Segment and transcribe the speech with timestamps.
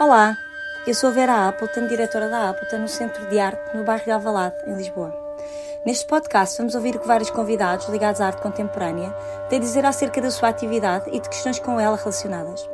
[0.00, 0.38] Olá,
[0.86, 4.56] eu sou Vera Appleton, diretora da Appleton no Centro de Arte no bairro de Alvalade,
[4.66, 5.14] em Lisboa.
[5.84, 9.10] Neste podcast vamos ouvir o que vários convidados ligados à arte contemporânea
[9.50, 12.66] têm a dizer acerca da sua atividade e de questões com ela relacionadas.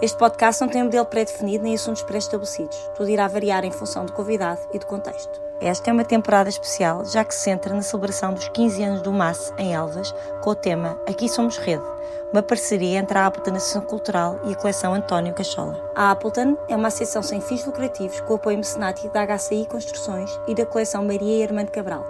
[0.00, 2.76] Este podcast não tem um modelo pré-definido nem assuntos pré-estabelecidos.
[2.94, 5.45] Tudo irá variar em função do convidado e do contexto.
[5.60, 9.10] Esta é uma temporada especial, já que se centra na celebração dos 15 anos do
[9.10, 11.82] MAS em Elvas, com o tema Aqui Somos Rede,
[12.30, 15.90] uma parceria entre a Appleton Associação Cultural e a coleção António Cachola.
[15.94, 20.54] A Appleton é uma associação sem fins lucrativos com apoio mecenático da HCI Construções e
[20.54, 22.04] da coleção Maria Armando Cabral.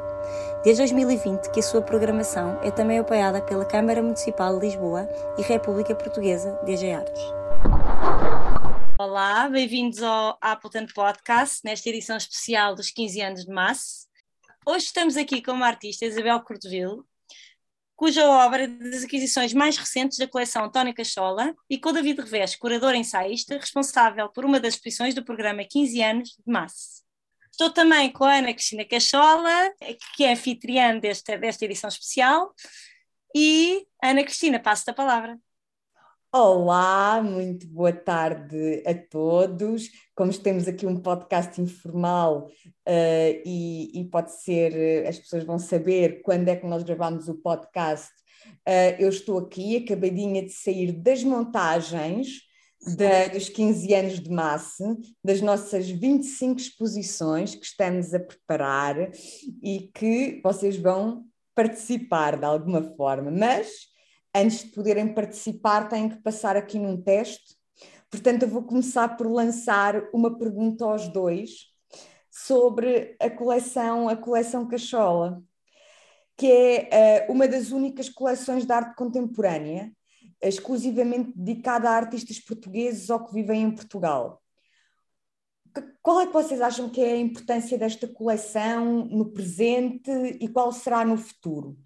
[0.65, 5.09] Desde 2020 que a sua programação é também apoiada pela Câmara Municipal de Lisboa
[5.39, 7.33] e República Portuguesa DG Artes.
[8.99, 14.09] Olá, bem-vindos ao Appleton Podcast, nesta edição especial dos 15 anos de Mass.
[14.65, 17.03] Hoje estamos aqui com uma artista, Isabel Cordoville,
[17.95, 22.57] cuja obra é das aquisições mais recentes da coleção António Cachola, e com David Revés,
[22.57, 27.05] curador ensaísta, responsável por uma das exposições do programa 15 anos de Mass.
[27.53, 29.75] Estou também com a Ana Cristina Cachola,
[30.17, 32.55] que é anfitriã desta, desta edição especial,
[33.35, 35.39] e Ana Cristina, passo-te a palavra.
[36.39, 39.89] Olá, muito boa tarde a todos.
[40.15, 42.51] Como temos aqui um podcast informal
[42.87, 47.37] uh, e, e, pode ser, as pessoas vão saber quando é que nós gravamos o
[47.37, 48.13] podcast,
[48.69, 52.43] uh, eu estou aqui, acabadinha de sair das montagens
[52.99, 59.11] da, dos 15 anos de massa, das nossas 25 exposições que estamos a preparar
[59.63, 63.96] e que vocês vão participar de alguma forma, mas
[64.41, 67.57] antes de poderem participar, têm que passar aqui num teste.
[68.11, 71.75] Portanto, eu vou começar por lançar uma pergunta aos dois
[72.31, 75.43] sobre a coleção, a coleção Cachola,
[76.37, 79.91] que é uh, uma das únicas coleções de arte contemporânea
[80.43, 84.43] exclusivamente dedicada a artistas portugueses ou que vivem em Portugal.
[86.03, 90.73] Qual é que vocês acham que é a importância desta coleção no presente e qual
[90.73, 91.77] será no futuro?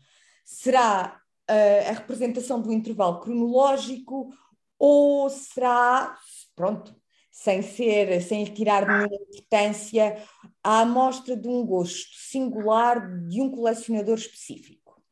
[0.44, 4.32] Será a representação do intervalo cronológico
[4.78, 6.16] ou será,
[6.56, 6.94] pronto,
[7.30, 10.22] sem ser, sem lhe tirar nenhuma importância,
[10.62, 15.02] a amostra de um gosto singular de um colecionador específico?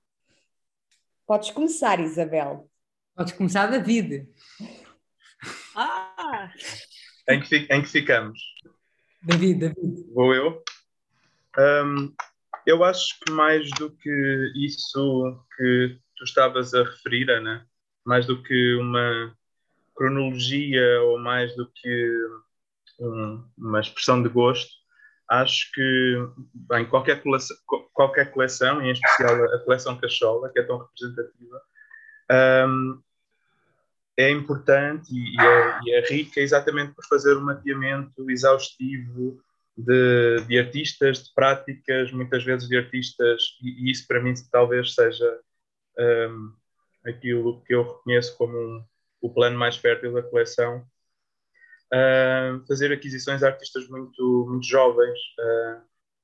[1.27, 2.71] Podes começar, Isabel.
[3.15, 4.29] Podes começar, David.
[5.75, 6.51] Ah!
[7.29, 8.41] Em que, em que ficamos?
[9.23, 10.13] David, David.
[10.15, 10.63] Vou eu?
[11.59, 12.15] Um,
[12.67, 17.67] eu acho que mais do que isso que tu estavas a referir, Ana,
[18.05, 19.35] mais do que uma
[19.95, 22.17] cronologia ou mais do que
[23.01, 24.71] um, uma expressão de gosto,
[25.29, 27.57] acho que bem, qualquer, coleção,
[27.93, 31.63] qualquer coleção, em especial a coleção Cachola, que é tão representativa,
[32.67, 33.03] um,
[34.17, 39.41] é importante e é, e é, rica exatamente por fazer um mapeamento exaustivo
[39.77, 44.95] de, de, artistas, de práticas, muitas vezes de artistas, e, e isso para mim talvez
[44.95, 45.41] seja
[45.99, 46.53] um,
[47.07, 48.85] aquilo que eu reconheço como um,
[49.21, 50.87] o plano mais fértil da coleção.
[51.93, 55.19] Uh, fazer aquisições de artistas muito, muito jovens.
[55.39, 55.83] Uh,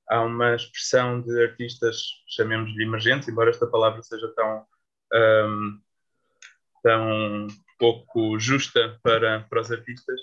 [0.09, 1.97] há uma expressão de artistas,
[2.29, 4.67] chamemos-lhe emergentes, embora esta palavra seja tão,
[5.13, 5.81] um,
[6.83, 7.47] tão
[7.79, 10.21] pouco justa para, para os artistas,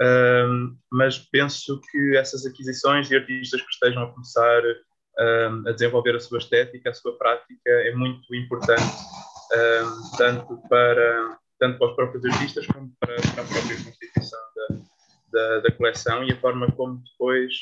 [0.00, 4.62] um, mas penso que essas aquisições de artistas que estejam a começar
[5.18, 8.82] um, a desenvolver a sua estética, a sua prática, é muito importante,
[9.52, 14.76] um, tanto, para, tanto para os próprios artistas como para, para a própria constituição da,
[15.32, 17.52] da, da, coleção e a forma como depois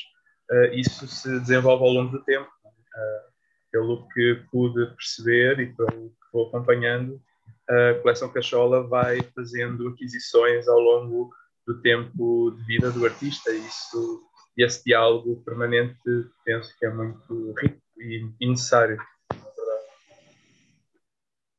[0.51, 2.49] uh, isso se desenvolve ao longo do tempo.
[2.49, 3.31] Uh,
[3.71, 7.21] pelo que pude perceber e pelo que vou acompanhando,
[7.69, 11.31] a coleção Cachola vai fazendo aquisições ao longo
[11.65, 13.49] do tempo de vida do artista.
[13.51, 14.23] E isso
[14.61, 15.99] e esse diálogo permanente
[16.45, 18.97] penso que é muito rico e, necessário.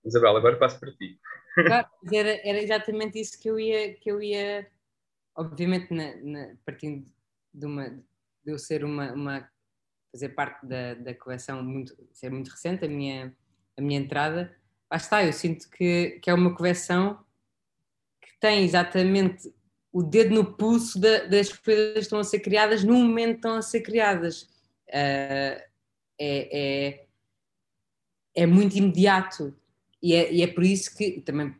[0.04, 1.18] Isabel, agora passo para ti.
[1.54, 4.70] Claro, era, era exatamente isso que eu ia, que eu ia
[5.34, 7.10] obviamente na, na, partindo
[7.52, 7.90] de uma
[8.44, 9.48] de eu ser uma, uma
[10.10, 13.34] fazer parte da, da coleção muito ser muito recente a minha
[13.76, 14.54] a minha entrada
[14.90, 17.24] lá está eu sinto que, que é uma coleção
[18.20, 19.54] que tem exatamente
[19.92, 23.36] o dedo no pulso da, das coisas que estão a ser criadas no momento que
[23.36, 24.42] estão a ser criadas.
[24.88, 25.60] Uh,
[26.24, 27.06] é, é,
[28.34, 29.54] é, muito imediato
[30.00, 31.54] e é, e é, por isso que, também,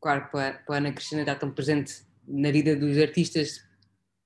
[0.00, 3.64] claro, para, para a Ana Cristina estar tão presente na vida dos artistas,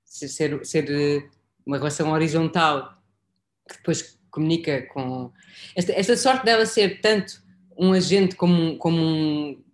[0.04, 1.30] ser, ser
[1.64, 3.00] uma relação horizontal
[3.68, 5.32] que depois comunica com.
[5.76, 7.42] Esta, esta sorte dela ser tanto
[7.76, 9.64] um agente como, como, um,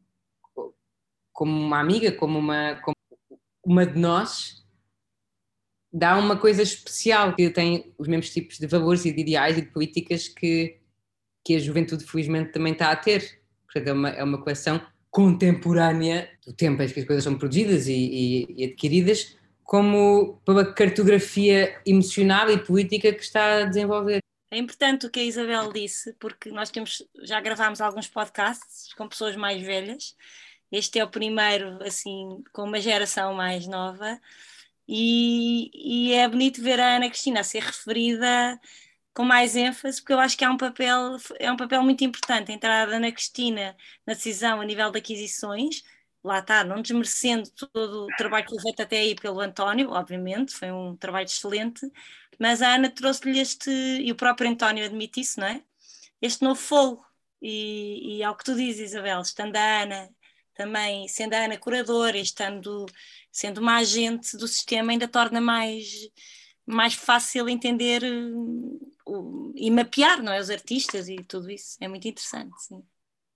[1.32, 2.95] como uma amiga, como uma, como
[3.66, 4.64] uma de nós
[5.92, 9.62] dá uma coisa especial, que tem os mesmos tipos de valores e de ideais e
[9.62, 10.78] de políticas que,
[11.44, 13.40] que a juventude felizmente também está a ter.
[13.64, 14.80] Portanto, é uma, é uma coleção
[15.10, 20.72] contemporânea do tempo em que as coisas são produzidas e, e, e adquiridas, como pela
[20.72, 24.20] cartografia emocional e política que está a desenvolver.
[24.50, 29.08] É importante o que a Isabel disse, porque nós temos, já gravámos alguns podcasts com
[29.08, 30.14] pessoas mais velhas.
[30.70, 34.20] Este é o primeiro, assim, com uma geração mais nova.
[34.88, 35.70] E,
[36.10, 38.60] e é bonito ver a Ana Cristina a ser referida
[39.14, 42.52] com mais ênfase, porque eu acho que é um papel, é um papel muito importante
[42.52, 43.76] a entrada da Ana Cristina
[44.06, 45.82] na decisão a nível de aquisições,
[46.22, 50.54] lá está, não desmerecendo todo o trabalho que foi feito até aí pelo António, obviamente,
[50.54, 51.90] foi um trabalho excelente,
[52.38, 55.62] mas a Ana trouxe-lhe este, e o próprio António admite isso, não é?
[56.20, 57.06] Este novo fogo,
[57.40, 60.10] e, e ao que tu dizes, Isabel, estando a Ana
[60.56, 62.86] também, sendo a Ana curadora, estando,
[63.30, 66.08] sendo uma agente do sistema, ainda torna mais,
[66.64, 70.40] mais fácil entender uh, e mapear, não é?
[70.40, 72.82] Os artistas e tudo isso, é muito interessante, sim.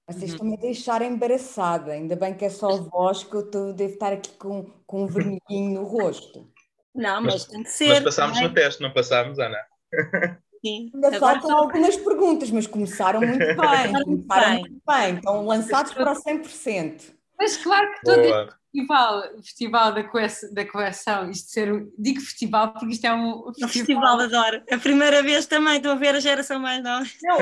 [0.09, 0.37] Vocês uhum.
[0.37, 3.93] estão me a deixar embaraçada, ainda bem que é só voz que eu tô, devo
[3.93, 6.51] estar aqui com, com um vermelhinho no rosto.
[6.93, 7.89] Não, mas, mas tem que ser.
[7.89, 8.43] Mas passámos é?
[8.43, 9.59] no teste, não passámos, Ana?
[10.65, 10.91] Sim.
[10.95, 14.05] Ainda faltam algumas perguntas, mas começaram muito bem.
[14.05, 15.15] começaram muito bem.
[15.15, 17.15] Estão lançados para 100%.
[17.39, 18.59] Mas claro que todo Boa.
[18.71, 23.15] festival, o festival da, coleção, da coleção, isto ser um, digo festival porque isto é
[23.15, 23.71] um, um festival.
[23.71, 24.63] festival adoro.
[24.71, 27.07] A primeira vez também estou a ver a geração mais nova.
[27.23, 27.39] Não,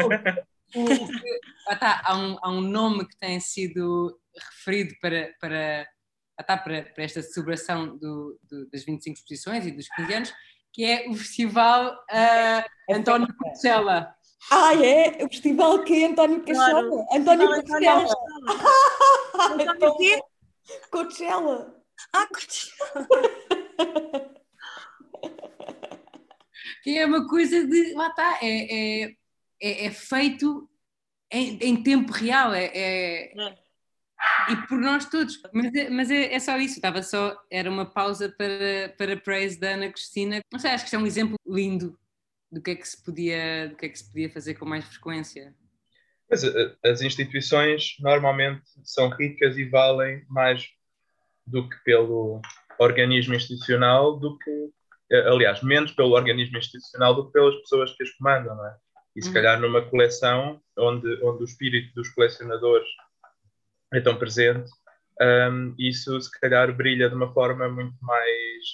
[0.77, 1.09] o, o,
[1.67, 5.89] ah, tá, há, um, há um nome que tem sido referido para, para,
[6.37, 10.35] ah, tá, para, para esta celebração do, do, das 25 exposições e dos 15 anos,
[10.73, 14.15] que é o Festival uh, António Porcela.
[14.51, 15.25] Ah, é?
[15.25, 16.89] O festival que é António Cachela?
[16.89, 17.07] Claro.
[17.13, 18.09] António Cachela.
[19.35, 20.23] António quê?
[20.91, 21.75] Coachella.
[22.13, 23.09] Ah, Coachella.
[26.83, 27.93] que é uma coisa de.
[27.95, 29.15] Lá está, é, é,
[29.61, 30.69] é, é feito
[31.31, 32.55] em, em, tempo real.
[32.55, 33.55] É, é, é,
[34.49, 35.41] E por nós todos.
[35.53, 36.77] Mas, é, mas é, é, só isso.
[36.77, 37.37] Estava só.
[37.51, 40.41] Era uma pausa para, para praise da Ana Cristina.
[40.53, 41.99] Não sei, acho que isto é um exemplo lindo
[42.51, 44.85] do que é que se podia, do que é que se podia fazer com mais
[44.85, 45.55] frequência.
[46.31, 50.67] Mas eh, as instituições normalmente são ricas e valem mais
[51.47, 52.41] do que pelo
[52.79, 54.71] organismo institucional, do que,
[55.13, 58.77] eh, aliás, menos pelo organismo institucional do que pelas pessoas que as comandam, não é?
[59.17, 59.35] E se uhum.
[59.35, 62.89] calhar numa coleção onde, onde o espírito dos colecionadores
[63.93, 64.71] é tão presente,
[65.21, 68.65] um, isso se calhar brilha de uma forma muito mais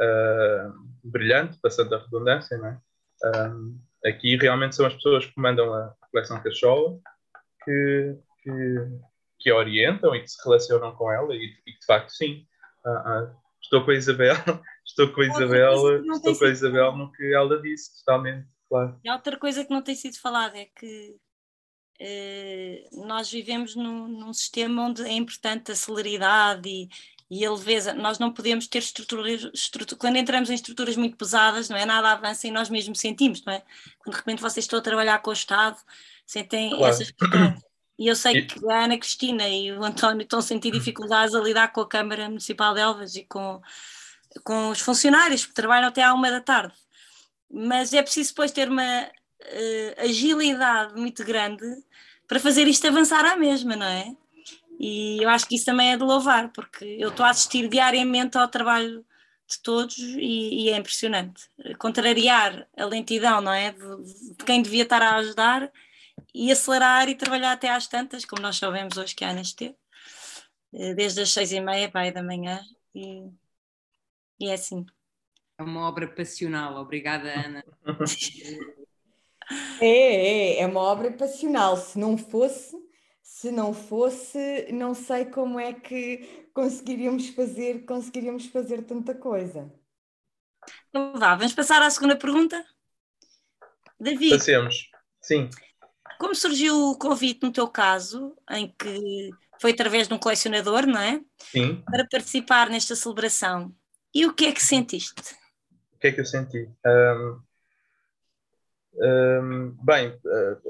[0.00, 0.72] uh,
[1.04, 2.80] brilhante, passando a redundância, não é?
[3.24, 6.98] Um, aqui realmente são as pessoas que comandam a coleção Cachola
[7.64, 8.50] que, que,
[9.40, 12.46] que, a orientam e que se relacionam com ela e, e de facto sim.
[12.84, 14.36] Uh, uh, estou com a Isabel,
[14.84, 19.00] estou com a Isabel, estou com a Isabel no que ela disse, totalmente, claro.
[19.04, 21.16] E outra coisa que não tem sido falada é que
[22.92, 26.88] nós vivemos num, num, sistema onde é importante a celeridade e,
[27.30, 27.94] e a leveza.
[27.94, 31.86] Nós não podemos ter estruturas, estrutura, quando entramos em estruturas muito pesadas, não é?
[31.86, 33.62] Nada avança e nós mesmos sentimos, não é?
[33.98, 35.78] Quando de repente vocês estão a trabalhar com o Estado,
[36.26, 36.86] sentem claro.
[36.86, 37.66] essas questões.
[37.98, 41.40] E eu sei que a Ana Cristina e o António estão a sentir dificuldades a
[41.40, 43.60] lidar com a Câmara Municipal de Elvas e com,
[44.44, 46.74] com os funcionários que trabalham até à uma da tarde.
[47.50, 49.10] Mas é preciso depois ter uma
[49.46, 51.64] uh, agilidade muito grande
[52.26, 54.14] para fazer isto avançar à mesma, não é?
[54.78, 58.36] E eu acho que isso também é de louvar, porque eu estou a assistir diariamente
[58.36, 59.04] ao trabalho
[59.48, 61.48] de todos e, e é impressionante.
[61.78, 63.72] Contrariar a lentidão, não é?
[63.72, 65.72] De, de, quem devia estar a ajudar
[66.34, 69.76] e acelerar e trabalhar até às tantas, como nós sabemos hoje que a Ana esteve,
[70.74, 72.60] eh, desde as seis e meia para aí da manhã,
[72.94, 73.30] e,
[74.40, 74.84] e é assim.
[75.58, 77.64] É uma obra passional, obrigada Ana.
[79.80, 82.76] é, é, é uma obra passional, se não fosse
[83.36, 89.70] se não fosse, não sei como é que conseguiríamos fazer, conseguiríamos fazer tanta coisa.
[90.88, 92.64] Então vá, vamos passar à segunda pergunta.
[94.00, 94.38] David.
[94.38, 95.50] Passemos, sim.
[96.18, 100.98] Como surgiu o convite no teu caso, em que foi através de um colecionador, não
[100.98, 101.20] é?
[101.38, 101.82] Sim.
[101.84, 103.74] Para participar nesta celebração.
[104.14, 105.36] E o que é que sentiste?
[105.92, 106.70] O que é que eu senti?
[106.86, 107.42] Um,
[108.98, 110.60] um, bem, uh,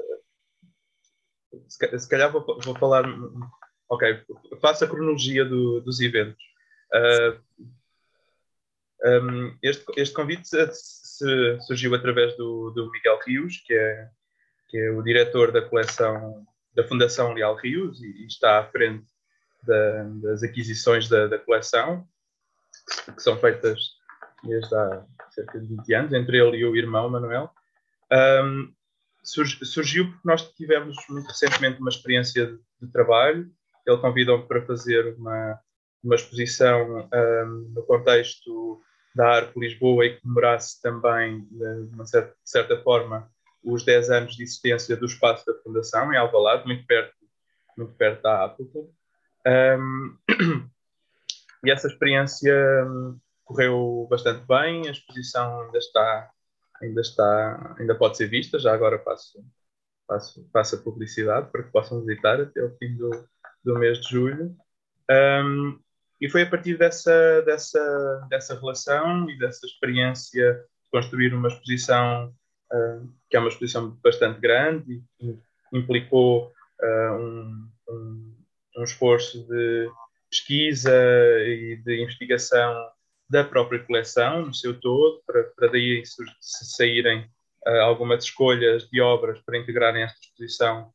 [1.69, 3.05] se calhar vou, vou falar.
[3.89, 4.21] Ok,
[4.61, 6.43] faço a cronologia do, dos eventos.
[6.93, 7.41] Uh,
[9.03, 14.09] ah, um, este, este convite se, surgiu através do, do Miguel Rios, que é,
[14.67, 19.07] que é o diretor da coleção da Fundação Leal Rios e, e está à frente
[19.63, 22.07] da, das aquisições da, da coleção.
[23.15, 23.79] que são feitas
[24.43, 27.51] desde há cerca de 20 anos, entre ele e o irmão Manuel.
[28.11, 28.73] Um,
[29.23, 33.51] surgiu porque nós tivemos muito recentemente uma experiência de, de trabalho.
[33.85, 35.59] Ele convidou-me para fazer uma,
[36.03, 38.81] uma exposição um, no contexto
[39.15, 43.29] da Arco Lisboa e que comemorasse também, de uma certa, de certa, forma,
[43.63, 47.13] os 10 anos de existência do espaço da Fundação, em Alvalade, muito perto,
[47.77, 48.89] muito perto da Appleton.
[49.47, 50.17] Um,
[51.63, 52.53] e essa experiência
[53.45, 56.29] correu bastante bem, a exposição ainda está,
[56.81, 59.43] ainda está, ainda pode ser vista, já agora faço,
[60.07, 63.09] faço, faço a publicidade para que possam visitar até o fim do,
[63.63, 64.55] do mês de julho.
[65.09, 65.79] Um,
[66.19, 72.33] e foi a partir dessa, dessa, dessa relação e dessa experiência de construir uma exposição,
[72.73, 75.37] uh, que é uma exposição bastante grande e
[75.71, 78.35] implicou uh, um, um,
[78.77, 79.89] um, esforço de
[80.29, 80.91] pesquisa
[81.45, 82.73] e de investigação
[83.29, 86.03] da própria coleção, no seu todo, para, para daí
[86.39, 87.29] saírem
[87.65, 90.91] uh, algumas escolhas de obras para integrarem esta exposição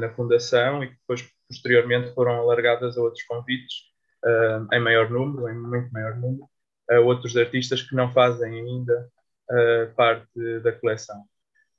[0.00, 3.92] na Fundação e que depois, posteriormente, foram alargadas a outros convites
[4.24, 6.48] uh, em maior número, em muito maior número,
[6.90, 9.08] uh, outros artistas que não fazem ainda
[9.50, 11.22] uh, parte da coleção.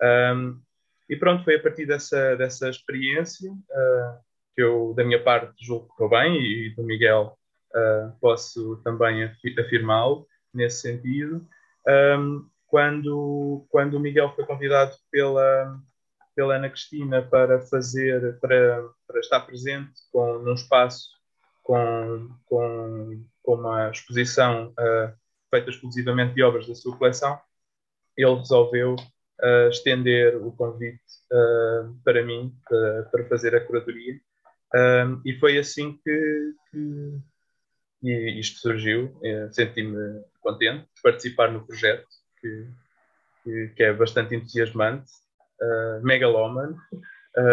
[0.01, 0.61] Um,
[1.09, 3.51] e pronto, foi a partir dessa, dessa experiência
[4.55, 7.37] que eu, da minha parte, julgo que correu bem e do Miguel
[8.21, 9.23] posso também
[9.59, 11.45] afirmá-lo nesse sentido.
[11.87, 15.79] Um, quando, quando o Miguel foi convidado pela,
[16.35, 21.09] pela Ana Cristina para fazer, para, para estar presente com, num espaço
[21.61, 25.13] com, com, com uma exposição uh,
[25.51, 27.39] feita exclusivamente de obras da sua coleção,
[28.17, 30.99] ele resolveu uh, estender o convite
[31.31, 34.19] uh, para mim, para, para, fazer a curadoria.
[35.23, 37.19] e foi assim que, que
[38.09, 39.19] isto surgiu.
[39.51, 42.05] Senti-me contente de participar no projeto,
[42.39, 42.67] que,
[43.43, 45.11] que, que é bastante entusiasmante,
[45.61, 46.77] uh, megalómano,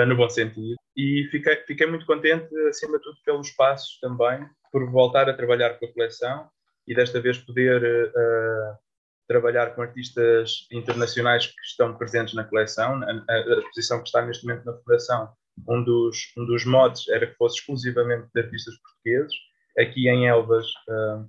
[0.07, 4.88] no bom sentido e fiquei, fiquei muito contente, acima de tudo, pelo espaço também, por
[4.90, 6.49] voltar a trabalhar com a coleção
[6.87, 8.78] e desta vez poder uh,
[9.26, 13.02] trabalhar com artistas internacionais que estão presentes na coleção.
[13.02, 15.33] A, a, a, exposição que está neste momento na Fundação,
[15.69, 19.35] um dos, um dos modos era que fosse exclusivamente de artistas portugueses.
[19.80, 21.28] Aqui em Elvas uh,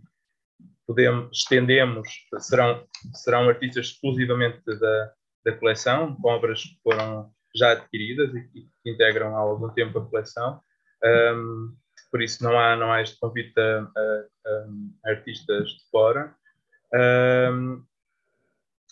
[0.86, 5.13] podemos, estendemos, serão, serão artistas exclusivamente da,
[5.46, 10.05] da coleção, com obras que foram já adquiridas e que integram há algum tempo a
[10.05, 10.62] coleção.
[11.03, 11.75] Um,
[12.12, 14.25] por isso não há, não há este convite a, a,
[15.05, 16.36] a artistas de fora.
[16.93, 17.84] Um,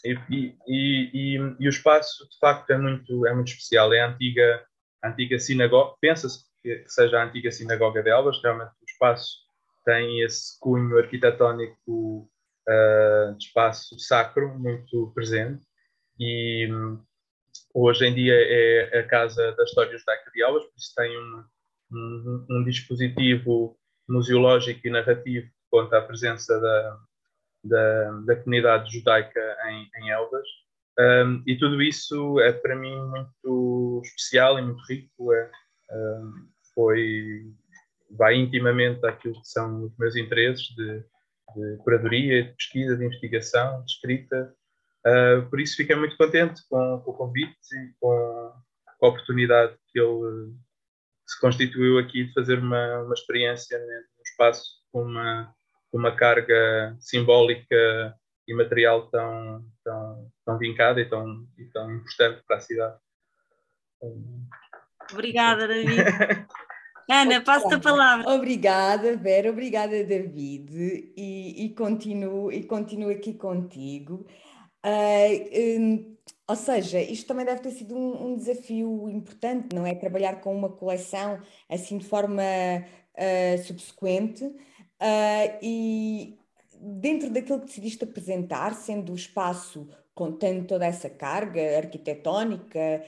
[0.06, 3.94] e, e, e, e, o espaço, de facto, é muito, é muito especial.
[3.94, 4.66] É a antiga,
[5.04, 9.49] a antiga sinagoga, pensa-se que, seja a antiga sinagoga de Elvas, realmente o espaço
[9.90, 12.30] tem esse cunho arquitetónico
[12.70, 15.66] uh, de espaço sacro muito presente.
[16.20, 16.70] E,
[17.74, 21.44] hoje em dia é a Casa da História Judaica de Elvas, por isso tem um,
[21.92, 23.76] um, um, dispositivo
[24.08, 27.00] museológico e narrativo que conta a presença da,
[27.64, 30.48] da, da comunidade judaica em, em Elvas.
[31.00, 35.34] Um, e tudo isso é para mim muito especial e muito rico.
[35.34, 35.52] É,
[35.92, 37.49] um, foi,
[38.20, 41.00] vai intimamente àquilo que são os meus interesses de,
[41.56, 44.54] de curadoria, de pesquisa, de investigação, de escrita.
[45.08, 48.52] Uh, por isso fiquei muito contente com, com o convite e com,
[49.00, 50.54] com, a oportunidade que ele
[51.26, 55.56] se constituiu aqui de fazer uma, uma experiência no espaço com uma,
[55.94, 58.14] uma carga simbólica
[58.46, 62.98] e material tão, tão, tão vincada e tão, e tão importante para a cidade.
[65.14, 66.04] Obrigada, David.
[67.10, 68.30] Ana, passo-te a palavra.
[68.30, 74.28] Obrigada, Vera, obrigada, David, e, e, continuo, e continuo aqui contigo.
[74.86, 76.16] Uh, um,
[76.48, 79.96] ou seja, isto também deve ter sido um, um, desafio importante, não é?
[79.96, 86.38] Trabalhar com uma coleção assim de forma uh, subsequente uh, e
[86.80, 93.02] dentro daquilo que decidiste apresentar, sendo o espaço contendo toda essa carga arquitetónica,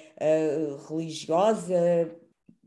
[0.87, 2.09] religiosa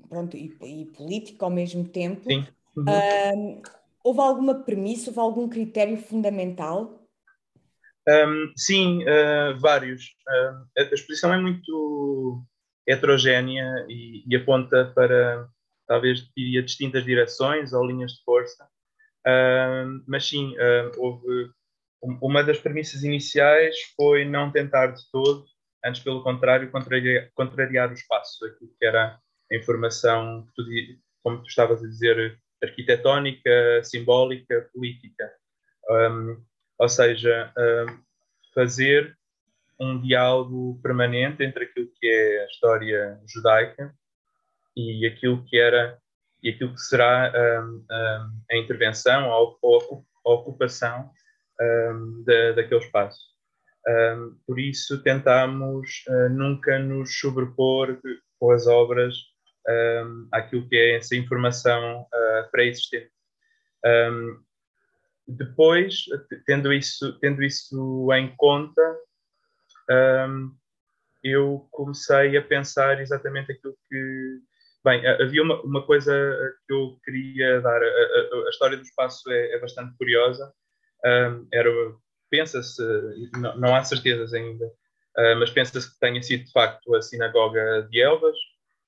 [0.09, 3.63] pronto, e, e, política ao mesmo tempo, uhum.
[4.03, 7.05] houve alguma premissa, houve algum critério fundamental
[8.07, 10.15] um, sim, uh, vários.
[10.29, 12.45] Uh, a exposição é muito
[12.87, 15.49] heterogénea e, e, aponta para,
[15.87, 18.65] talvez, diria, distintas direções ou linhas de força.
[19.27, 20.55] Uh, mas sim,
[20.99, 21.51] houve.
[22.21, 25.47] Uma das premissas iniciais foi não tentar de todo,
[25.83, 29.19] antes pelo contrário, contrariar, contrariar o espaço, aquilo que era
[29.51, 30.47] a informação,
[31.23, 35.31] como tu estavas a dizer, arquitetónica, simbólica, política.
[35.89, 36.43] Um,
[36.79, 37.99] ou seja, um,
[38.55, 39.17] fazer
[39.79, 43.95] um diálogo permanente entre aquilo que é a história judaica
[44.77, 45.99] e aquilo que era
[46.43, 47.33] e aquilo que será
[47.63, 47.85] um,
[48.51, 51.11] a intervenção ou, ou a ocupação
[52.25, 53.19] da, daquele espaço.
[54.47, 57.99] por isso tentamos uh, nunca nos sobrepor
[58.39, 59.15] com as obras
[59.68, 63.11] um, àquilo que é essa informação uh, pré-existente.
[63.85, 64.42] Um,
[65.26, 66.04] depois,
[66.47, 68.99] tendo isso, tendo isso em conta,
[70.28, 70.54] um,
[71.23, 74.40] eu comecei a pensar exatamente aquilo que.
[74.85, 76.12] Bem, havia uma, uma coisa
[76.66, 77.83] que eu queria dar.
[77.83, 80.52] A, a, a história do espaço é, é bastante curiosa.
[81.04, 81.71] Um, era,
[82.30, 82.83] pensa-se,
[83.38, 87.87] não, não, há certezas ainda, uh, mas pensa-se que tenha sido de facto a sinagoga
[87.90, 88.37] de Elvas,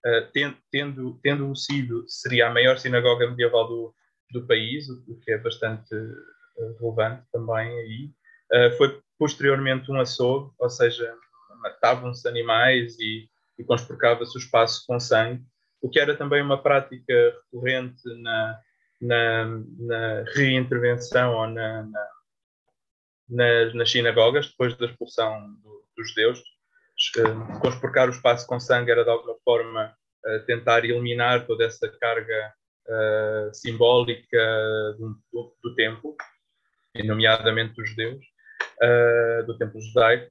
[0.07, 3.95] uh, tendo, tendo sido, seria a maior sinagoga medieval do,
[4.31, 8.11] do país, o que é bastante uh, relevante também aí.
[8.53, 11.13] Uh, foi posteriormente um açougue, ou seja,
[11.61, 15.43] matavam-se animais e, e conspurcava-se o espaço com sangue,
[15.83, 18.61] o que era também uma prática recorrente na,
[19.01, 19.47] na,
[19.79, 22.09] na reintervenção ou na, na,
[23.29, 26.43] nas, nas sinagogas, depois da expulsão do, dos judeus.
[27.19, 31.88] Uh, conspurcar o espaço com sangue era de alguma forma uh, tentar eliminar toda essa
[32.00, 32.55] carga
[32.88, 34.38] uh, simbólica
[34.99, 36.17] do, do, do templo,
[36.95, 38.25] e nomeadamente dos judeus,
[39.47, 40.31] do templo judaico.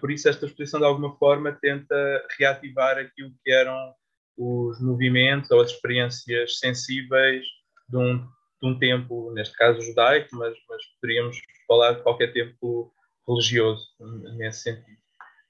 [0.00, 1.94] Por isso, esta exposição, de alguma forma, tenta
[2.38, 3.94] reativar aquilo que eram
[4.34, 7.44] os movimentos ou as experiências sensíveis
[7.86, 12.90] de um, de um tempo, neste caso judaico, mas, mas poderíamos falar de qualquer tempo
[13.28, 13.86] religioso,
[14.38, 14.97] nesse sentido.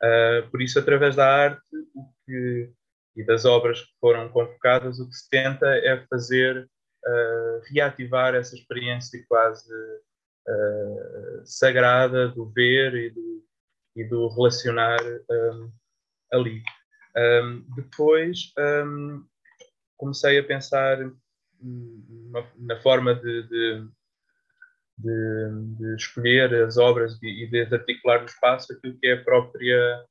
[0.02, 1.60] Uh, por isso, através da arte
[1.94, 2.70] o que,
[3.16, 6.68] e das obras que foram convocadas, o que se tenta é fazer
[7.04, 13.44] uh, reativar essa experiência quase uh, sagrada do ver e do,
[13.96, 15.72] e do relacionar um,
[16.32, 16.62] ali.
[17.16, 18.52] Um, depois
[18.86, 19.24] um,
[19.96, 20.98] comecei a pensar
[21.60, 23.88] na, na forma de, de,
[24.98, 30.04] de, de, escolher as obras e de articular no espaço aquilo que é a própria,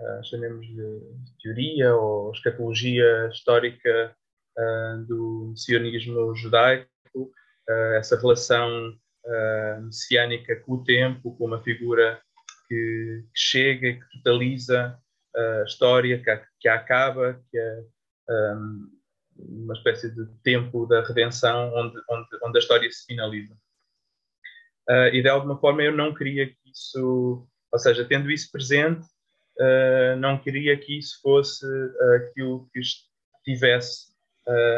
[0.00, 1.00] uh, chamemos de
[1.42, 4.16] teoria ou escatologia histórica
[4.58, 8.96] uh, do sionismo judaico, uh, essa relação
[9.82, 12.18] messiânica com o tempo, com uma figura
[12.66, 14.98] que, que chega que totaliza
[15.36, 17.80] a história, que a, que a acaba, que é
[18.30, 18.88] um,
[19.36, 23.54] uma espécie de tempo da redenção onde, onde, onde a história se finaliza.
[24.90, 29.06] Uh, e de alguma forma eu não queria que isso, ou seja, tendo isso presente,
[29.60, 31.64] uh, não queria que isso fosse
[32.16, 34.10] aquilo que estivesse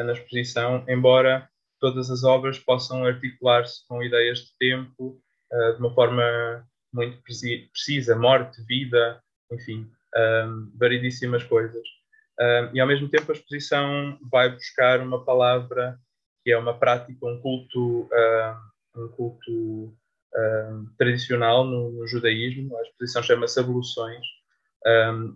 [0.05, 1.48] na exposição, embora
[1.81, 5.18] todas as obras possam articular-se com ideias de tempo
[5.51, 6.22] de uma forma
[6.92, 11.87] muito precisa, morte, vida, enfim, um, variedíssimas coisas.
[12.38, 15.98] Um, e ao mesmo tempo a exposição vai buscar uma palavra
[16.44, 18.09] que é uma prática, um culto,
[18.94, 19.96] um, um culto
[20.97, 22.77] tradicional no, no, judaísmo.
[22.77, 24.25] A exposição chama-se Abluções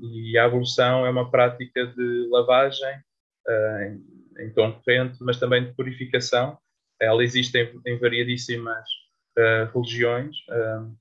[0.01, 2.97] e a ablução é uma prática de lavagem
[3.47, 6.59] uh, em tom corrente, mas também de purificação.
[7.01, 8.85] Ela existe em, em variadíssimas
[9.39, 10.97] uh, religiões, uh,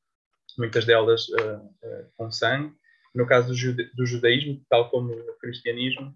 [0.57, 2.73] muitas delas uh, com sangue.
[3.13, 6.13] No caso do, jude do, judaísmo, tal como no cristianismo,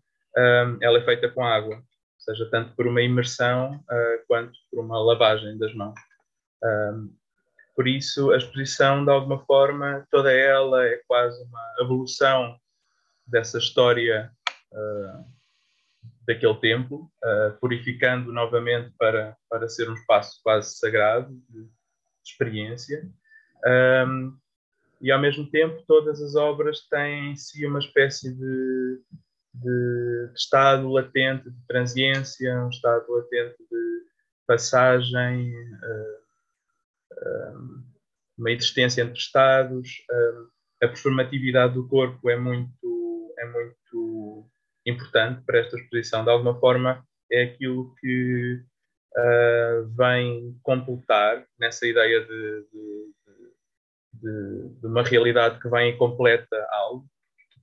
[0.82, 1.84] ela é feita com água, ou
[2.20, 3.82] seja, tanto por uma imersão
[4.28, 5.98] quanto por uma lavagem das mãos.
[7.80, 12.60] Por isso, a exposição, de alguma forma, toda ela é quase uma evolução
[13.26, 14.30] dessa história
[14.74, 15.26] uh,
[16.28, 21.70] daquele templo, uh, purificando novamente para, para ser um espaço quase sagrado de, de
[22.26, 23.10] experiência.
[23.66, 24.38] Um,
[25.00, 29.02] e ao mesmo tempo, todas as obras têm em si uma espécie de,
[29.54, 34.06] de, de estado latente de transiência, um estado latente de
[34.46, 36.19] passagem, uh,
[38.38, 39.90] uma existência entre estados.
[40.82, 44.50] a performatividade do corpo é muito, é muito
[44.86, 46.24] importante para esta exposição.
[46.24, 48.62] De alguma forma, é aquilo que
[49.18, 53.14] uh, vem completar nessa ideia de, de,
[54.14, 57.06] de, de, uma realidade que vem e completa algo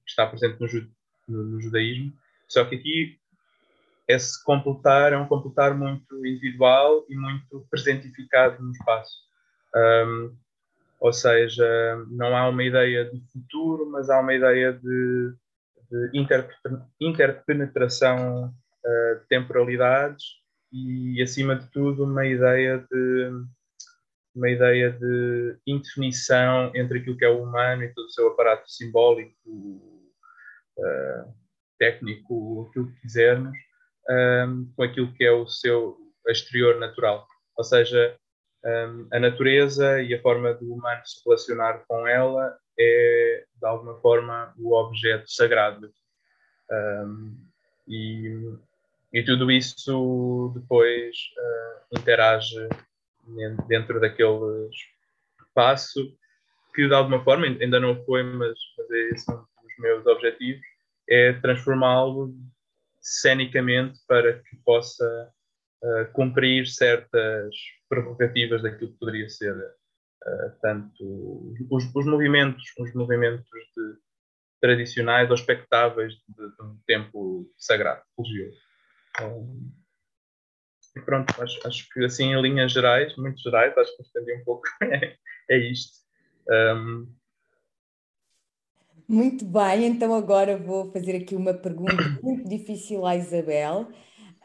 [0.04, 0.68] que está presente no,
[1.28, 2.12] no, no judaísmo.
[2.48, 3.18] Só que aqui
[4.08, 9.26] esse completar é um completar muito individual e muito presentificado no espaço.
[9.76, 10.36] Um,
[10.98, 15.34] ou seja, não há uma ideia de futuro, mas há uma ideia de
[15.90, 16.10] de
[17.00, 20.24] interpenetração uh, de temporalidades
[20.72, 23.30] e, acima de tudo, uma ideia de,
[24.34, 28.70] uma ideia de indefinição entre aquilo que é o humano e todo o seu aparato
[28.70, 29.32] simbólico,
[30.78, 31.34] uh,
[31.78, 33.56] técnico, aquilo que quisermos,
[34.08, 35.96] um, com aquilo que é o seu
[36.28, 37.26] exterior natural.
[37.56, 38.16] Ou seja,
[38.66, 43.94] um, a natureza e a forma do humano se relacionar com ela é, de alguma
[44.00, 45.88] forma, o objeto sagrado.
[46.70, 47.36] Um,
[47.86, 48.52] e,
[49.12, 52.68] e, tudo isso depois uh, interage
[53.68, 54.68] dentro daquele
[55.38, 56.12] espaço
[56.74, 60.66] que, de alguma forma, ainda não foi, mas, mas é esse um dos meus objetivos,
[61.08, 62.34] é transformá-lo
[63.00, 65.32] cenicamente para que possa
[66.12, 67.54] cumprir certas
[67.88, 73.96] prerrogativas daquilo que poderia ser uh, tanto os, os, movimentos, os movimentos de,
[74.60, 78.58] tradicionais ou expectáveis de, de, um tempo sagrado, religioso.
[79.22, 79.72] Um,
[80.96, 84.44] e pronto, acho, acho, que assim em linhas gerais, muito gerais, acho que estendi um
[84.44, 84.66] pouco,
[85.50, 85.98] é isto.
[86.48, 87.14] Um,
[89.08, 93.88] muito bem, então agora vou fazer aqui uma pergunta muito difícil à Isabel.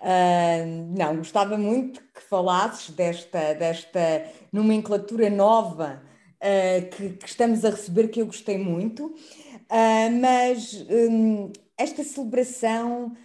[0.01, 6.01] Uh, não, gostava muito que falasses desta, desta nomenclatura nova
[6.37, 13.15] uh, que, que, estamos a receber, que eu gostei muito, uh, mas um, esta celebração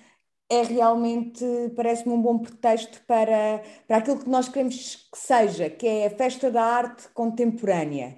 [0.51, 5.87] é realmente, parece-me um bom pretexto para, para aquilo que nós queremos que seja, que
[5.87, 8.17] é a festa da arte contemporânea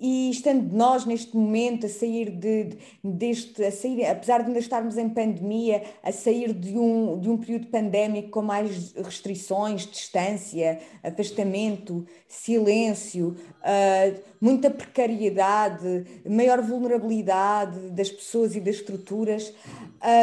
[0.00, 4.96] e estando nós neste momento a sair de, deste, a sair, apesar de ainda estarmos
[4.96, 12.06] em pandemia, a sair de um, de um período pandémico com mais restrições, distância, afastamento,
[12.28, 19.52] silêncio, uh, muita precariedade, maior vulnerabilidade das pessoas e das estruturas,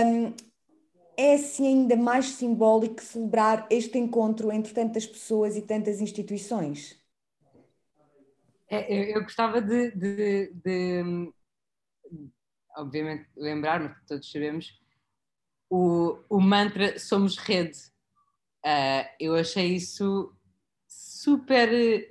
[0.06, 0.34] um,
[1.18, 7.05] é assim ainda mais simbólico celebrar este encontro entre tantas pessoas e tantas instituições.
[8.70, 11.32] É, eu, eu, gostava de, de, de,
[12.78, 14.80] obviamente, lembrar, mas todos sabemos,
[15.70, 17.78] o, o mantra Somos Rede.
[18.66, 20.36] Uh, eu achei isso
[20.88, 21.70] super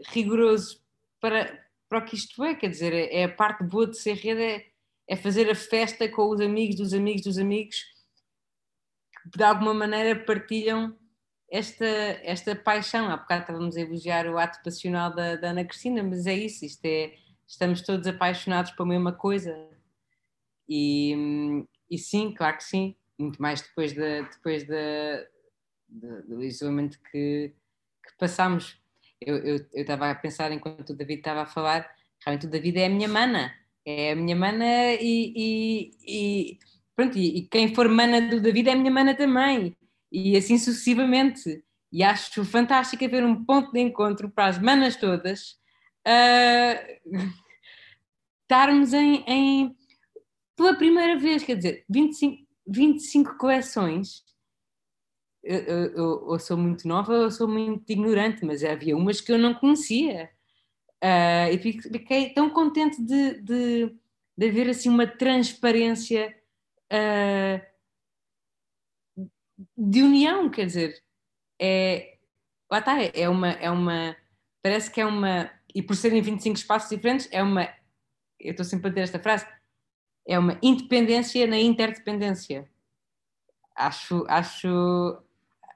[0.08, 0.80] rigoroso
[1.20, 4.42] para, para o que isto é, quer dizer, é a parte boa de ser rede,
[4.42, 4.66] é,
[5.08, 7.76] é fazer a festa com os amigos dos amigos dos amigos
[9.30, 10.96] que de alguma maneira partilham
[11.50, 13.08] esta, esta paixão.
[13.08, 16.64] Há bocado estávamos a elogiar o ato passional da, da Ana Cristina, mas é isso,
[16.64, 17.14] isto é,
[17.46, 19.68] estamos todos apaixonados pela mesma coisa.
[20.68, 25.28] E, e sim, claro que sim, muito mais depois, de, depois de,
[25.88, 27.52] de, do isolamento que,
[28.02, 28.82] que passámos.
[29.20, 31.88] Eu, estava a pensar enquanto o David estava a falar,
[32.24, 33.54] realmente o David é a minha mana,
[33.86, 36.58] é a minha mana e, e, e
[36.94, 39.74] pronto, e, e, quem for mana do David é a minha mana também
[40.14, 41.64] e assim sucessivamente.
[41.92, 45.58] E acho fantástico haver um ponto de encontro para as manas todas
[46.06, 47.02] uh,
[48.42, 49.76] estarmos em, em,
[50.56, 54.22] pela primeira vez, quer dizer, 25, 25 coleções.
[55.42, 59.38] Eu, eu, eu, sou muito nova, eu sou muito ignorante, mas havia umas que eu
[59.38, 60.30] não conhecia.
[61.02, 63.94] Uh, e fiquei tão contente de, de,
[64.38, 66.34] de haver assim uma transparência
[66.90, 67.73] uh,
[69.76, 71.02] de união, quer dizer,
[71.60, 72.18] é,
[72.70, 74.16] lá está, é uma, é uma,
[74.62, 77.68] parece que é uma, e por serem 25 espaços diferentes, é uma,
[78.40, 79.46] eu estou sempre a ter esta frase,
[80.26, 82.68] é uma independência na interdependência.
[83.74, 85.22] Acho, acho,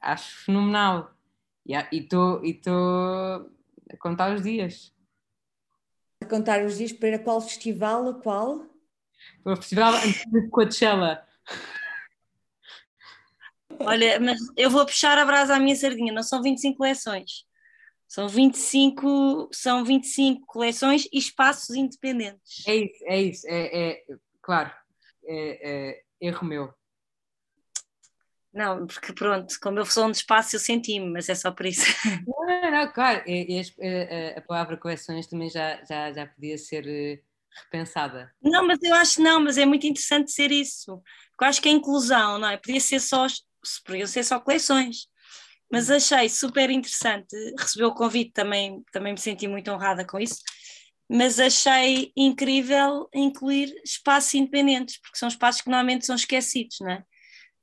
[0.01, 1.15] acho fenomenal.
[1.67, 2.41] E estou
[3.91, 4.95] a contar os dias.
[6.23, 8.09] A contar os dias para qual festival?
[8.09, 8.65] A qual?
[9.43, 11.27] Para o festival de Coachella.
[13.81, 17.45] Olha, mas eu vou puxar a brasa à minha sardinha, não são 25 coleções.
[18.07, 22.67] São 25, são 25 coleções e espaços independentes.
[22.67, 24.05] É isso, é isso, é, é
[24.41, 24.73] claro,
[25.27, 26.75] é, é erro meu.
[28.53, 31.85] Não, porque pronto, como eu sou um espaço, eu senti-me, mas é só por isso.
[32.27, 36.87] Não, não, claro, e, e a, a, palavra coleções também já, já, já podia ser
[36.89, 37.21] eh,
[37.65, 38.33] repensada.
[38.43, 41.03] Não, mas eu acho não, mas é muito interessante ser isso.
[41.31, 42.57] Porque eu acho que a inclusão, não é?
[42.57, 43.27] Podia ser só
[43.85, 45.09] podiam ser só coleções.
[45.71, 45.95] Mas hum.
[45.95, 50.39] achei super interessante, receber o convite também, também me senti muito honrada com isso,
[51.11, 57.05] mas achei incrível incluir espaços independentes, porque são espaços que normalmente são esquecidos, não é?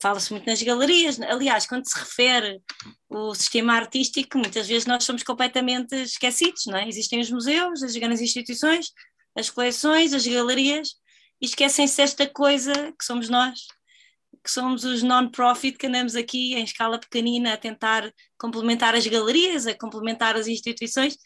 [0.01, 2.61] Fala-se muito nas galerias, aliás, quando se refere
[3.07, 6.87] o sistema artístico, muitas vezes nós somos completamente esquecidos, não é?
[6.87, 8.91] Existem os museus, as grandes instituições,
[9.35, 10.95] as coleções, as galerias,
[11.41, 13.59] e esquecem-se esta coisa que somos nós,
[14.45, 19.65] que somos os non-profit que andamos aqui em escala pequenina a tentar complementar as galerias,
[19.65, 21.17] a complementar as instituições,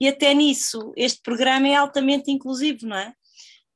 [0.00, 3.12] e até nisso este programa é altamente inclusivo, não é?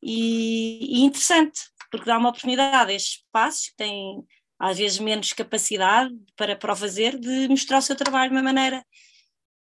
[0.01, 1.61] E, e interessante,
[1.91, 4.23] porque dá uma oportunidade a estes espaços que têm
[4.57, 8.43] às vezes menos capacidade para, para o fazer, de mostrar o seu trabalho de uma
[8.43, 8.85] maneira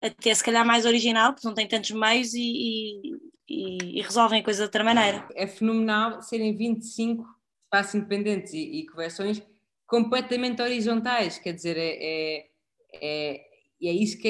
[0.02, 3.00] até se calhar mais original, porque não tem tantos meios e,
[3.48, 5.26] e, e resolvem a coisa de outra maneira.
[5.34, 7.39] É fenomenal serem 25
[7.70, 9.40] espaços independentes e, e coleções
[9.86, 12.50] completamente horizontais, quer dizer, é, é,
[12.92, 13.46] é,
[13.82, 14.28] é, isso, que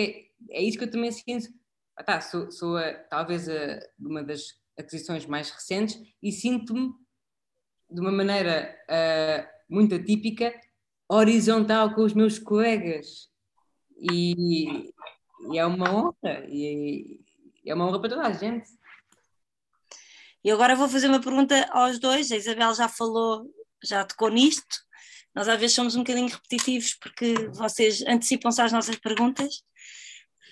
[0.50, 1.48] é, é isso que eu também sinto.
[1.96, 6.92] Ah, tá, sou, sou a, talvez a, uma das aquisições mais recentes e sinto-me
[7.90, 10.54] de uma maneira uh, muito atípica,
[11.08, 13.28] horizontal com os meus colegas.
[13.98, 14.92] E,
[15.50, 17.20] e é uma honra, e
[17.66, 18.68] é uma honra para toda a gente.
[20.44, 22.32] E agora vou fazer uma pergunta aos dois.
[22.32, 23.44] A Isabel já falou,
[23.82, 24.78] já tocou nisto.
[25.34, 29.62] Nós às vezes somos um bocadinho repetitivos porque vocês antecipam-se às nossas perguntas.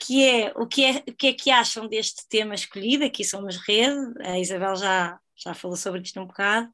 [0.00, 3.04] Que é o que é o que é que acham deste tema escolhido?
[3.04, 3.98] Aqui somos rede.
[4.22, 6.68] A Isabel já já falou sobre isto um bocado.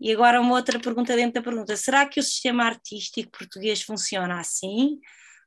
[0.00, 4.40] E agora uma outra pergunta dentro da pergunta: será que o sistema artístico português funciona
[4.40, 4.98] assim?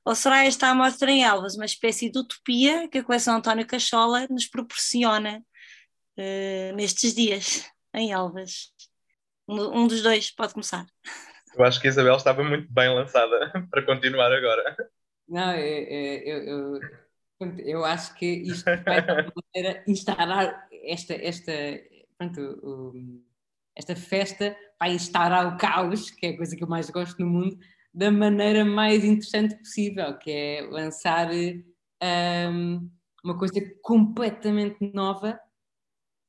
[0.03, 4.27] Ou será esta amostra em Elvas uma espécie de utopia que a coleção António Cachola
[4.29, 5.43] nos proporciona
[6.17, 8.71] uh, nestes dias em Elvas?
[9.47, 10.85] Um, um, dos dois pode começar.
[11.55, 14.75] Eu acho que a Isabel estava muito bem lançada para continuar agora.
[15.27, 16.79] Não, eu, eu,
[17.39, 21.51] eu, eu acho que isto vai instaurar esta, esta,
[22.17, 22.93] pronto, o,
[23.75, 27.29] esta festa vai instaurar o caos, que é a coisa que eu mais gosto no
[27.29, 27.57] mundo,
[27.93, 32.89] da maneira mais interessante possível, que é lançar um,
[33.23, 35.39] uma coisa completamente nova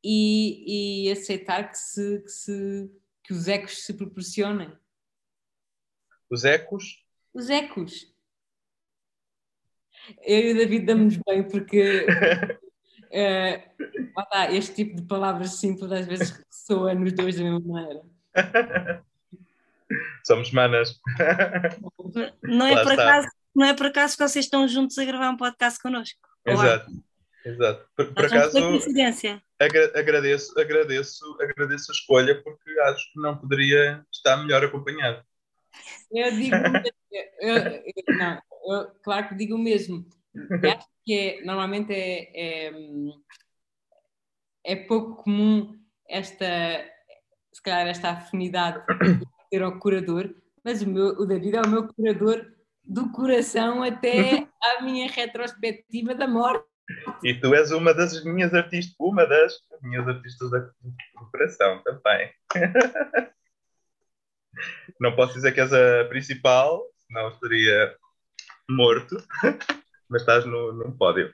[0.02, 2.90] e, e aceitar que, se, que, se,
[3.24, 4.72] que os ecos se proporcionem.
[6.30, 7.04] Os ecos?
[7.32, 8.12] Os ecos.
[10.22, 12.06] Eu e o David damos bem porque
[13.12, 18.02] uh, este tipo de palavras simples às vezes soa nos dois da mesma maneira.
[20.26, 20.98] Somos manas.
[22.42, 25.36] Não é, por acaso, não é por acaso que vocês estão juntos a gravar um
[25.36, 26.20] podcast connosco.
[26.46, 26.90] Exato.
[27.44, 27.86] Exato.
[27.96, 28.58] Por, por acaso,
[29.64, 35.24] agra agradeço, agradeço, agradeço a escolha porque acho que não poderia estar melhor acompanhado.
[36.10, 36.56] Eu digo,
[37.40, 40.06] eu, não, eu, claro que digo o mesmo.
[40.76, 42.72] acho que é, normalmente é, é,
[44.64, 46.46] é pouco comum esta,
[47.52, 48.84] se calhar, esta afinidade
[49.50, 52.46] ter ao curador, mas o, meu, o David é o meu curador
[52.84, 56.71] do coração até à minha retrospectiva da morte.
[57.22, 62.32] E tu és uma das minhas artistas, uma das minhas artistas do coração também.
[65.00, 67.96] Não posso dizer que és a principal, senão estaria
[68.68, 69.16] morto,
[70.08, 71.32] mas estás no, no pódio.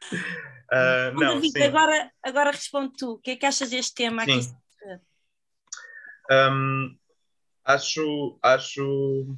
[0.71, 3.13] Uh, não, David, agora, agora responde tu.
[3.13, 4.39] O que é que achas deste tema sim.
[4.39, 4.49] aqui?
[6.31, 6.97] Um,
[7.65, 9.37] acho, acho,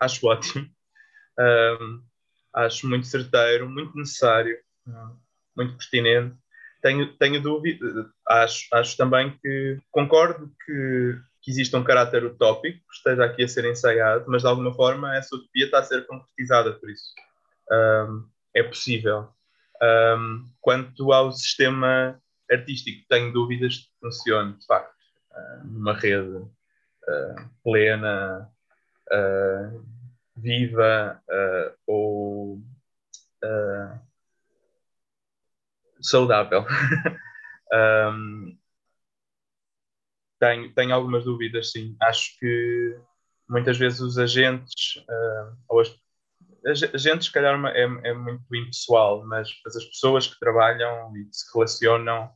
[0.00, 0.68] acho ótimo.
[1.38, 2.02] Um,
[2.52, 4.58] acho muito certeiro, muito necessário,
[5.56, 6.36] muito pertinente.
[6.80, 12.96] Tenho, tenho dúvida, acho, acho também que concordo que, que existe um caráter utópico que
[12.96, 16.72] esteja aqui a ser ensaiado, mas de alguma forma essa utopia está a ser concretizada
[16.72, 17.14] por isso.
[17.70, 19.28] Um, é possível.
[19.80, 24.92] Um, quanto ao sistema artístico, tenho dúvidas de que funcione, de facto,
[25.64, 28.50] numa rede uh, plena,
[29.10, 29.86] uh,
[30.36, 32.62] viva uh, ou
[36.02, 36.64] saudável.
[38.12, 38.56] um,
[40.40, 41.96] tenho, tenho algumas dúvidas, sim.
[42.00, 42.98] Acho que
[43.48, 45.04] muitas vezes os agentes,
[45.68, 51.16] ou as agentes, se calhar, é, é muito impessoal, mas, mas, as pessoas que trabalham
[51.16, 52.30] e que se relacionam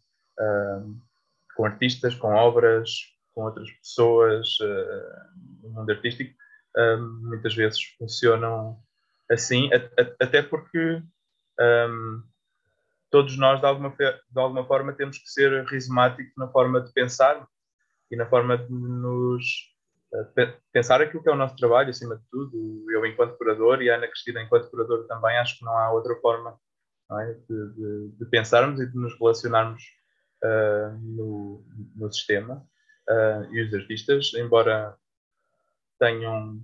[1.56, 2.90] com artistas, com obras,
[3.36, 6.34] com outras pessoas uh, no mundo artístico,
[6.76, 8.78] uh, muitas vezes funcionam
[9.30, 11.02] assim, a, a, até porque
[11.60, 12.22] um,
[13.10, 17.46] todos nós, de alguma, de alguma forma, temos que ser rizomáticos na forma de pensar
[18.10, 19.44] e na forma de nos
[20.12, 22.84] uh, pensar aquilo que é o nosso trabalho, acima de tudo.
[22.90, 26.14] Eu, enquanto curador, e a Ana Cristina, enquanto curador, também acho que não há outra
[26.16, 26.58] forma
[27.12, 27.32] é?
[27.32, 29.82] de, de, de, pensarmos e de nos relacionarmos
[30.44, 31.64] uh, no,
[31.94, 32.66] no sistema
[33.08, 34.96] uh, e os artistas, embora
[35.98, 36.60] tenham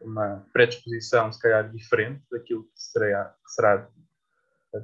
[0.00, 3.88] uma predisposição, se calhar, diferente daquilo que será, que será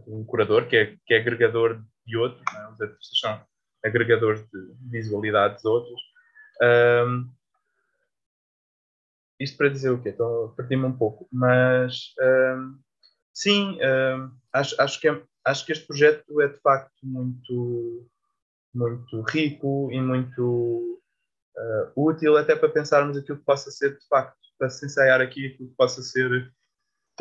[0.07, 2.69] um curador, que é, que é agregador de outros, é?
[2.69, 3.41] os artistas são
[3.85, 6.01] agregadores de visualidades de outros.
[6.63, 7.31] Um,
[9.39, 10.11] isto para dizer o quê?
[10.11, 12.79] Estou a perder-me um pouco, mas um,
[13.33, 18.09] sim, um, acho, acho, que é, acho que este projeto é de facto muito,
[18.75, 21.01] muito rico e muito
[21.57, 25.47] uh, útil até para pensarmos aquilo que possa ser de facto, para se ensaiar aqui
[25.47, 26.51] aquilo que possa ser,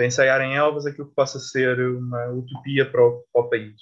[0.04, 3.82] ensaiar em Elvas aquilo que possa ser uma utopia para o, para o país.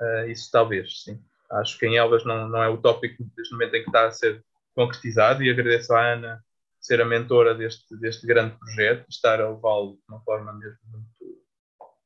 [0.00, 1.22] Uh, isso talvez, sim.
[1.50, 4.10] Acho que em Elvas não, não é utópico desde o momento em que está a
[4.10, 4.44] ser
[4.74, 6.44] concretizado e agradeço à Ana
[6.80, 11.42] ser a mentora deste, deste grande projeto, estar a levá-lo de uma forma mesmo muito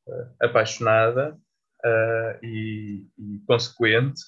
[0.07, 1.37] uh, apaixonada
[1.85, 4.21] uh, e, e, consequente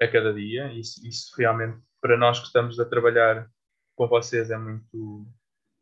[0.00, 0.70] a cada dia.
[0.72, 3.48] Isso, isso realmente, para nós que estamos a trabalhar
[3.96, 5.26] com vocês, é muito,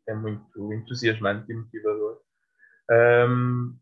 [0.07, 2.21] é muito entusiasmante e motivador.
[3.29, 3.77] Um,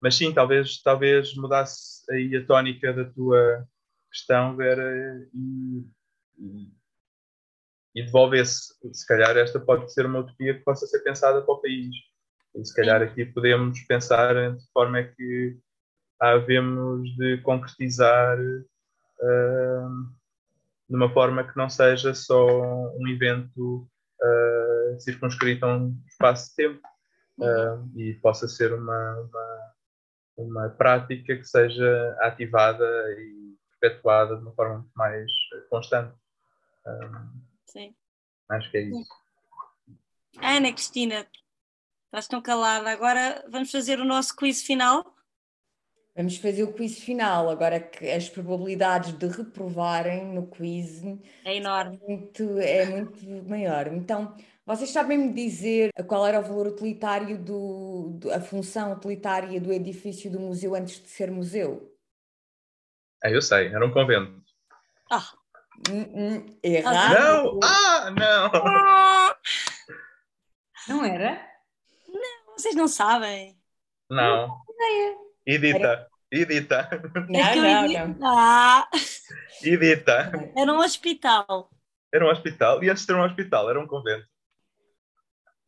[0.00, 3.66] mas sim, talvez, talvez mudasse aí a tónica da tua
[4.10, 5.84] questão, Vera, e,
[6.38, 6.68] e,
[7.94, 8.74] e devolvesse.
[8.92, 11.94] Se calhar esta pode ser uma utopia que possa ser pensada para o país.
[12.54, 15.58] E se calhar aqui podemos pensar de forma que
[16.18, 20.10] havemos de concretizar uh,
[20.88, 22.46] de uma forma que não seja só
[22.98, 23.88] um evento
[24.98, 26.80] circunscrito a um espaço de tempo
[27.38, 29.70] uh, e possa ser uma, uma
[30.40, 32.84] uma prática que seja ativada
[33.18, 35.30] e perpetuada de uma forma muito mais
[35.68, 36.14] constante.
[36.86, 37.94] Um, Sim.
[38.48, 39.08] Acho que é isso.
[40.42, 41.26] Ana Cristina,
[42.06, 42.90] estás tão calada.
[42.90, 45.14] Agora vamos fazer o nosso quiz final.
[46.16, 51.02] Vamos fazer o quiz final, agora que as probabilidades de reprovarem no quiz
[51.44, 52.00] é enorme.
[52.06, 53.86] Muito, é muito maior.
[53.86, 54.36] Então,
[54.70, 59.72] vocês sabem me dizer qual era o valor utilitário do, do, a função utilitária do
[59.72, 61.92] edifício do museu antes de ser museu?
[63.24, 64.40] É, eu sei, era um convento.
[65.10, 65.28] Ah.
[65.90, 67.14] Hum, hum, errado.
[67.14, 67.60] Não!
[67.64, 68.50] Ah, não!
[70.88, 71.46] Não era?
[72.08, 73.56] Não, vocês não sabem.
[74.08, 74.56] Não.
[75.46, 76.08] Edita.
[76.32, 76.88] Edita.
[77.28, 78.38] Não, é não, não.
[78.38, 78.88] Ah.
[79.62, 80.32] Edita.
[80.56, 81.70] Era um hospital.
[82.12, 82.82] Era um hospital.
[82.82, 84.29] E antes de ter um hospital, era um convento.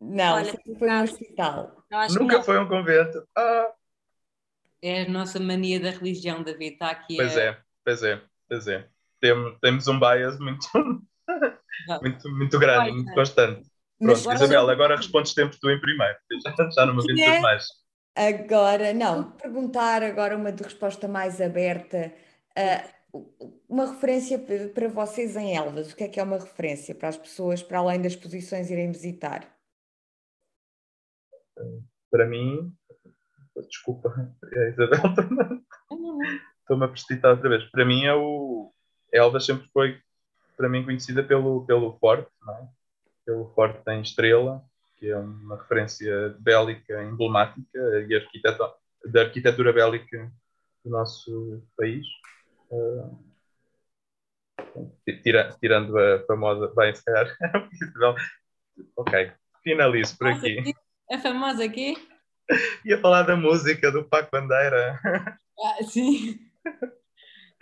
[0.02, 1.84] Não, Olha, sempre foi um hospital.
[2.10, 3.24] Nunca foi um convento.
[3.36, 3.72] Ah.
[4.82, 6.72] É a nossa mania da religião, David.
[6.72, 7.16] Está aqui.
[7.16, 8.88] Pois é, pois é, pois é.
[9.20, 10.66] Temos, temos um bias muito,
[12.02, 13.62] muito, muito grande, muito constante.
[13.96, 17.40] Pronto, agora Isabel, agora respondes sempre tu em primeiro, já, já não me aventuras é?
[17.40, 17.66] mais.
[18.16, 22.12] Agora, não, perguntar agora uma de resposta mais aberta.
[22.58, 23.22] Uh,
[23.68, 24.36] uma referência
[24.74, 27.78] para vocês em Elvas, o que é que é uma referência para as pessoas, para
[27.78, 29.46] além das exposições irem visitar?
[32.10, 32.72] Para mim,
[33.68, 34.12] desculpa,
[34.52, 35.00] é a Isabel,
[36.60, 37.64] estou-me a precipitar outra vez.
[37.70, 38.72] Para mim, é o
[39.12, 40.00] Elva sempre foi,
[40.56, 42.66] para mim, conhecida pelo, pelo Forte, é?
[43.26, 44.64] pelo Forte em Estrela,
[44.96, 48.72] que é uma referência bélica emblemática e arquiteto,
[49.04, 50.32] da arquitetura bélica
[50.84, 52.06] do nosso país.
[52.70, 53.32] Uh,
[55.22, 56.72] tira, tirando a famosa.
[56.74, 57.36] Bem, se calhar.
[58.96, 60.74] ok, finalizo por aqui.
[61.12, 61.94] É famosa aqui?
[62.86, 64.98] Ia falar da música do Paco Bandeira.
[65.62, 66.40] Ah, sim.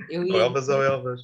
[0.08, 0.36] Eu ia...
[0.36, 1.20] Elvas ou Elvas.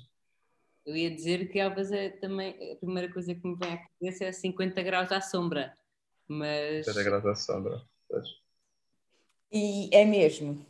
[0.84, 2.72] Eu ia dizer que Elvas é também.
[2.72, 5.72] A primeira coisa que me vem à cabeça é 50 graus à sombra.
[6.26, 6.84] Mas.
[6.86, 7.80] 50 graus à sombra.
[8.08, 8.26] Pois.
[9.52, 10.66] E é mesmo.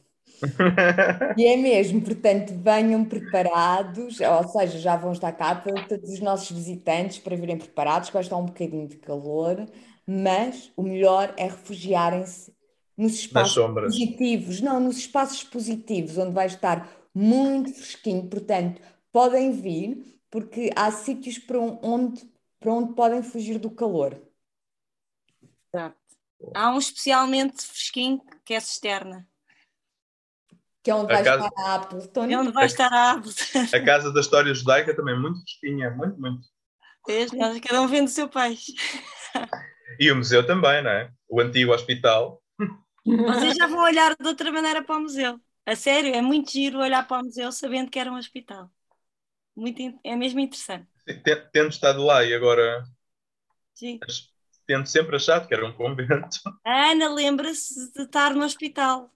[1.38, 6.50] e é mesmo, portanto, venham preparados, ou seja, já vão estar cá todos os nossos
[6.50, 9.66] visitantes para virem preparados, que vai estar um bocadinho de calor,
[10.06, 12.54] mas o melhor é refugiarem-se
[12.96, 18.80] nos espaços positivos, não, nos espaços positivos, onde vai estar muito fresquinho, portanto,
[19.12, 24.20] podem vir, porque há sítios para onde, para onde podem fugir do calor.
[25.72, 25.96] Exato.
[26.54, 29.26] Há um especialmente fresquinho que é cisterna.
[30.82, 31.46] Que é onde a vai casa...
[31.46, 32.24] estar a Appleton.
[32.24, 33.76] É onde vai estar a Appleton.
[33.76, 36.46] A casa da história judaica também é muito fresquinha, muito, muito.
[37.08, 37.26] É,
[37.60, 38.74] cada um vende o seu peixe.
[39.98, 41.10] E o museu também, não é?
[41.28, 42.42] O antigo hospital.
[43.04, 45.40] Vocês já vão olhar de outra maneira para o museu.
[45.64, 48.70] A sério, é muito giro olhar para o museu sabendo que era um hospital.
[49.56, 50.86] Muito, é mesmo interessante.
[51.52, 52.84] Tendo estado lá e agora.
[53.74, 53.98] Sim.
[54.66, 56.38] Tendo sempre achado que era um convento.
[56.64, 59.10] A Ana lembra-se de estar no hospital,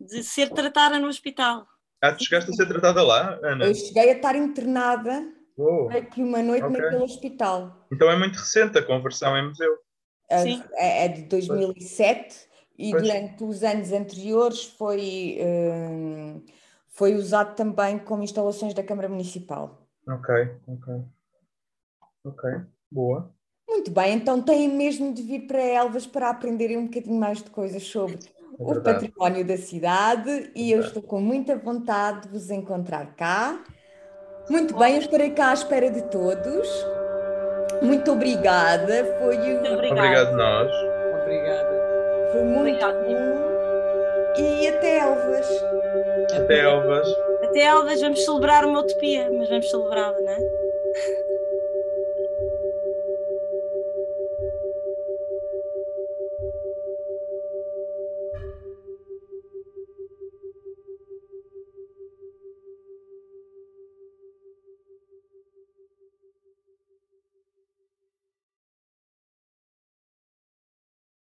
[0.00, 1.66] de ser tratada no hospital.
[2.00, 3.66] Ah, tu chegaste a ser tratada lá, Ana?
[3.66, 6.80] Eu cheguei a estar internada oh, aqui uma noite okay.
[6.80, 7.86] naquele hospital.
[7.92, 9.76] Então é muito recente a conversão em museu.
[10.38, 10.62] Sim.
[10.74, 12.48] É, é de 2007 pois.
[12.78, 13.02] e pois.
[13.02, 16.42] durante os anos anteriores foi, um,
[16.88, 19.86] foi usado também como instalações da Câmara Municipal.
[20.08, 20.34] Ok,
[20.66, 20.94] ok.
[22.24, 22.50] Ok.
[22.90, 23.32] Boa.
[23.68, 27.50] Muito bem, então têm mesmo de vir para Elvas para aprenderem um bocadinho mais de
[27.50, 28.28] coisas sobre É
[28.58, 33.64] o património da cidade e eu estou com muita vontade de vos encontrar cá.
[34.50, 36.68] Muito bem, eu estarei cá à espera de todos.
[37.82, 40.00] Muito obrigada, foi, Muito um- obrigada.
[40.02, 40.70] Obrigado nós.
[41.22, 41.68] Obrigada.
[42.32, 42.98] foi muito Obrigada.
[43.00, 43.50] bom.
[44.38, 45.64] E até Elvas.
[46.36, 47.08] Até Elvas.
[47.42, 50.38] Até Elvas, vamos celebrar uma utopia, mas vamos celebrá-la, não é?